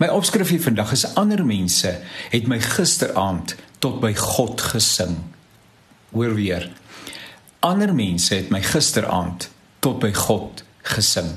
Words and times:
My 0.00 0.08
opskrif 0.08 0.48
vir 0.48 0.62
vandag 0.64 0.94
is 0.96 1.02
ander 1.20 1.42
mense 1.44 1.90
het 2.32 2.46
my 2.48 2.56
gisteraand 2.64 3.52
tot 3.84 3.98
by 4.00 4.14
God 4.16 4.62
gesing. 4.72 5.18
Hoor 6.14 6.32
weer. 6.38 6.70
Ander 7.60 7.92
mense 7.94 8.32
het 8.34 8.48
my 8.48 8.62
gisteraand 8.64 9.50
tot 9.84 9.98
by 10.00 10.08
God 10.16 10.64
gesing. 10.88 11.28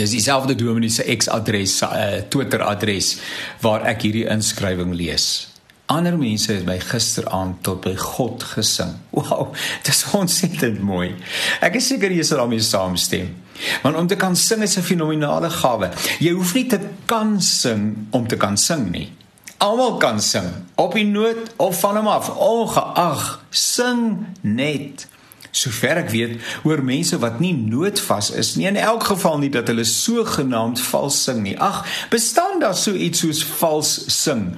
Dis 0.00 0.14
dieselfde 0.14 0.56
dominee 0.56 0.88
se 0.88 1.04
ex-adres, 1.04 1.82
uh, 1.84 2.22
Twitter 2.32 2.64
adres 2.64 3.18
waar 3.60 3.84
ek 3.90 4.06
hierdie 4.06 4.24
inskrywing 4.32 4.96
lees. 4.96 5.50
Ander 5.92 6.16
mense 6.16 6.54
het 6.54 6.64
my 6.64 6.78
gisteraand 6.80 7.60
tot 7.66 7.84
by 7.84 7.92
God 8.00 8.48
gesing. 8.54 8.96
Wow, 9.12 9.52
dis 9.86 10.06
ontsettend 10.16 10.80
mooi. 10.80 11.12
Ek 11.60 11.76
is 11.76 11.92
seker 11.92 12.16
jy 12.16 12.24
sal 12.24 12.46
daarmee 12.46 12.64
saamstem. 12.64 13.34
Want 13.82 13.96
om 13.96 14.06
te 14.06 14.16
kan 14.16 14.36
sing 14.36 14.62
is 14.62 14.76
'n 14.76 14.82
fenominale 14.82 15.50
gawe. 15.50 15.90
Jy 16.18 16.32
hoef 16.32 16.54
nie 16.54 16.66
te 16.66 16.80
kan 17.04 17.40
sing 17.40 18.06
om 18.10 18.28
te 18.28 18.36
kan 18.36 18.56
sing 18.56 18.90
nie. 18.90 19.12
Almal 19.60 19.96
kan 19.96 20.20
sing, 20.20 20.46
op 20.74 20.94
die 20.94 21.04
noot 21.04 21.52
of 21.56 21.80
van 21.80 21.96
hom 21.96 22.06
af, 22.06 22.30
ongeag, 22.36 23.40
sing 23.50 24.26
net. 24.40 25.06
Sover 25.50 25.98
ek 25.98 26.10
weet, 26.10 26.38
hoor 26.62 26.80
mense 26.86 27.18
wat 27.18 27.40
nie 27.42 27.52
noodvas 27.52 28.30
is 28.38 28.54
nie 28.56 28.68
in 28.70 28.78
elk 28.78 29.08
geval 29.10 29.40
nie 29.42 29.50
dat 29.50 29.68
hulle 29.68 29.84
sogenaamd 29.84 30.80
vals 30.80 31.18
sing 31.26 31.42
nie. 31.42 31.56
Ag, 31.58 31.82
bestaan 32.12 32.62
daar 32.62 32.76
so 32.78 32.94
iets 32.94 33.24
soos 33.24 33.42
vals 33.58 33.90
sing? 34.22 34.54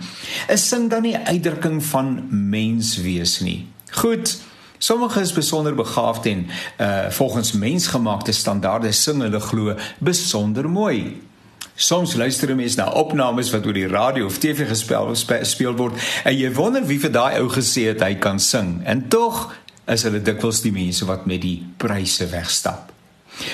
Is 0.52 0.68
sing 0.68 0.90
dan 0.92 1.02
nie 1.02 1.16
uitdrukking 1.16 1.80
van 1.84 2.14
mens 2.30 2.96
wees 3.00 3.40
nie? 3.40 3.66
Goed. 4.04 4.36
Sommige 4.82 5.20
is 5.20 5.32
besonder 5.32 5.74
begaafd 5.74 6.26
en 6.26 6.46
uh 6.78 7.06
volgens 7.08 7.52
mensgemaakte 7.52 8.32
standaarde 8.32 8.92
sing 8.92 9.20
hulle 9.22 9.40
glo 9.40 9.76
besonder 9.98 10.70
mooi. 10.70 11.22
Soms 11.74 12.14
luister 12.14 12.50
'n 12.50 12.56
mens 12.56 12.74
na 12.74 12.90
opnames 12.90 13.50
wat 13.50 13.66
oor 13.66 13.72
die 13.72 13.86
radio 13.86 14.26
of 14.26 14.38
TV 14.38 14.68
gespeel 14.68 15.14
speel 15.42 15.76
word 15.76 15.94
en 16.24 16.38
jy 16.38 16.52
wonder 16.52 16.86
wie 16.86 17.00
vir 17.00 17.12
daai 17.12 17.38
ou 17.38 17.48
gesê 17.48 17.86
het 17.86 18.02
hy 18.02 18.14
kan 18.14 18.40
sing. 18.40 18.80
En 18.84 19.08
tog 19.08 19.54
is 19.86 20.02
hulle 20.02 20.22
dikwels 20.22 20.60
die 20.60 20.72
mense 20.72 21.04
wat 21.04 21.26
met 21.26 21.40
die 21.40 21.66
pryse 21.76 22.26
wegstap. 22.26 22.92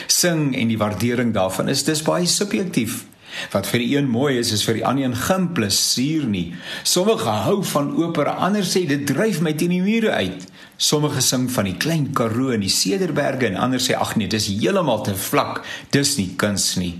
Sing 0.07 0.57
en 0.57 0.69
die 0.69 0.79
waardering 0.79 1.35
daarvan 1.35 1.69
is 1.69 1.85
dis 1.85 2.03
baie 2.03 2.27
subjektief. 2.27 3.05
Wat 3.53 3.67
vir 3.71 3.83
die 3.83 3.91
een 3.97 4.09
mooi 4.11 4.39
is, 4.39 4.53
is 4.53 4.65
vir 4.67 4.81
die 4.81 4.85
ander 4.87 5.05
een 5.05 5.17
geen 5.17 5.49
plesier 5.57 6.27
nie. 6.29 6.55
Sommige 6.83 7.35
hou 7.47 7.63
van 7.73 7.93
opera, 7.97 8.39
ander 8.47 8.67
sê 8.67 8.85
dit 8.89 9.07
dryf 9.07 9.41
my 9.45 9.55
teen 9.59 9.75
die 9.77 9.83
mure 9.83 10.13
uit. 10.13 10.47
Sommige 10.77 11.21
sing 11.25 11.49
van 11.51 11.67
die 11.67 11.77
klein 11.77 12.13
Karoo 12.15 12.53
en 12.55 12.63
die 12.63 12.73
Cederberge 12.73 13.49
en 13.49 13.59
ander 13.59 13.83
sê 13.83 13.97
ag 13.99 14.15
nee, 14.17 14.31
dis 14.31 14.51
heeltemal 14.53 15.03
te 15.07 15.17
vlak. 15.19 15.65
Dis 15.95 16.17
nie 16.21 16.31
kuns 16.39 16.77
nie. 16.79 16.95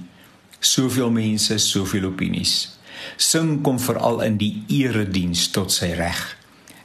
Soveel 0.59 1.13
mense, 1.15 1.59
soveel 1.63 2.09
opinies. 2.11 2.79
Sing 3.17 3.61
kom 3.63 3.79
veral 3.79 4.25
in 4.27 4.39
die 4.41 4.53
erediens 4.81 5.47
tot 5.55 5.71
sy 5.75 5.93
reg. 5.99 6.19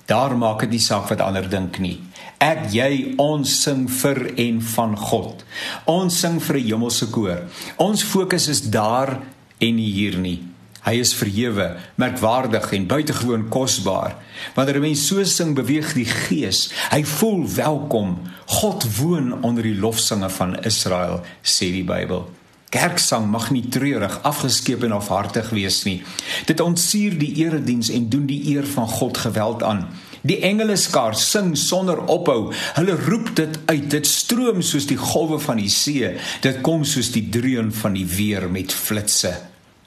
Daar 0.05 0.35
maak 0.37 0.65
dit 0.65 0.75
nie 0.75 0.83
saak 0.83 1.07
wat 1.09 1.23
ander 1.23 1.45
dink 1.49 1.79
nie. 1.81 1.95
Ek 2.43 2.67
jy 2.73 3.15
ons 3.21 3.47
sing 3.63 3.85
vir 3.87 4.19
en 4.43 4.59
van 4.73 4.97
God. 4.99 5.45
Ons 5.87 6.19
sing 6.19 6.41
vir 6.43 6.57
'n 6.59 6.67
hemelse 6.67 7.07
koor. 7.09 7.39
Ons 7.77 8.03
fokus 8.03 8.47
is 8.47 8.61
daar 8.61 9.21
en 9.57 9.75
nie 9.75 9.91
hier 9.91 10.17
nie. 10.17 10.39
Hy 10.83 10.97
is 10.99 11.13
verhewe, 11.15 11.69
merkwaardig 11.95 12.65
en 12.75 12.87
buitengewoon 12.91 13.47
kosbaar. 13.49 14.17
Wanneer 14.55 14.75
'n 14.75 14.81
mens 14.81 15.07
so 15.07 15.23
sing, 15.23 15.55
beweeg 15.55 15.93
die 15.93 16.05
gees. 16.05 16.71
Hy 16.91 17.03
voel 17.03 17.47
welkom. 17.55 18.19
God 18.45 18.97
woon 18.97 19.43
onder 19.43 19.63
die 19.63 19.79
lofsange 19.79 20.29
van 20.29 20.59
Israel, 20.63 21.21
sê 21.41 21.71
die 21.71 21.83
Bybel. 21.83 22.29
Kerksang 22.69 23.29
mag 23.29 23.51
nie 23.51 23.67
treurig, 23.69 24.19
afgeskeep 24.23 24.83
en 24.83 24.91
afhartig 24.91 25.49
wees 25.49 25.83
nie. 25.83 26.03
Dit 26.45 26.59
ontsier 26.59 27.17
die 27.17 27.35
erediens 27.45 27.89
en 27.89 28.09
doen 28.09 28.25
die 28.25 28.55
eer 28.55 28.65
van 28.65 28.87
God 28.87 29.17
geweld 29.17 29.63
aan. 29.63 29.87
Die 30.23 30.39
engeleskaar 30.39 31.17
sing 31.19 31.51
sonder 31.59 31.99
ophou. 32.07 32.53
Hulle 32.77 32.95
roep 32.95 33.33
dit 33.35 33.57
uit. 33.65 33.89
Dit 33.91 34.07
stroom 34.07 34.61
soos 34.63 34.87
die 34.87 34.99
golwe 34.99 35.39
van 35.43 35.59
die 35.59 35.71
see. 35.71 36.13
Dit 36.45 36.61
kom 36.63 36.85
soos 36.87 37.11
die 37.11 37.25
dreun 37.29 37.73
van 37.75 37.97
die 37.97 38.07
weer 38.07 38.47
met 38.51 38.71
flitsse. 38.71 39.33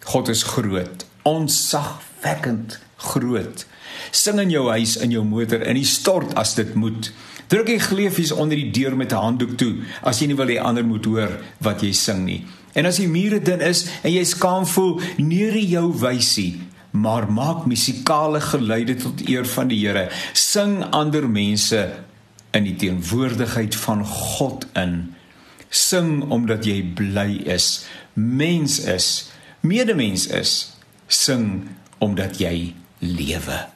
God 0.06 0.28
is 0.28 0.44
groot, 0.46 1.06
onsagwekkend 1.26 2.76
groot. 3.08 3.64
Sing 4.14 4.38
in 4.38 4.52
jou 4.52 4.68
huis, 4.70 4.98
in 5.02 5.16
jou 5.16 5.24
motor, 5.26 5.64
in 5.64 5.80
die 5.80 5.88
stort 5.88 6.36
as 6.38 6.54
dit 6.54 6.76
moet. 6.78 7.10
Druk 7.50 7.66
die 7.70 7.80
gleufies 7.80 8.34
onder 8.34 8.58
die 8.60 8.70
deur 8.76 8.96
met 8.96 9.12
'n 9.12 9.22
handdoek 9.24 9.56
toe 9.56 9.74
as 10.02 10.20
jy 10.20 10.26
nie 10.26 10.36
wil 10.36 10.52
hê 10.52 10.60
ander 10.60 10.84
moet 10.84 11.04
hoor 11.04 11.32
wat 11.60 11.80
jy 11.82 11.92
sing 11.92 12.24
nie. 12.24 12.44
En 12.74 12.86
as 12.86 12.96
die 12.96 13.08
mure 13.08 13.40
dun 13.40 13.60
is 13.60 13.86
en 14.02 14.12
jy 14.12 14.24
skaam 14.24 14.66
voel, 14.66 15.00
neer 15.16 15.56
jou 15.56 15.92
wysie, 15.98 16.60
maar 17.00 17.28
maak 17.32 17.66
musikale 17.68 18.40
geluide 18.40 18.96
tot 19.02 19.22
eer 19.28 19.46
van 19.46 19.68
die 19.68 19.80
Here. 19.84 20.08
Sing 20.32 20.80
ander 20.90 21.28
mense 21.28 21.82
in 22.56 22.64
die 22.64 22.76
teenwoordigheid 22.80 23.76
van 23.84 24.04
God 24.06 24.66
in. 24.74 25.14
Sing 25.68 26.24
omdat 26.32 26.64
jy 26.64 26.80
bly 26.96 27.42
is, 27.52 27.84
mens 28.14 28.80
is 28.80 29.08
medemens 29.66 30.26
is, 30.26 30.52
sing 31.06 31.68
omdat 31.98 32.38
jy 32.40 32.74
lewe. 32.98 33.75